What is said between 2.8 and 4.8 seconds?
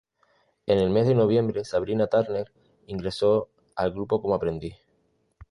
ingresó al grupo como aprendiz.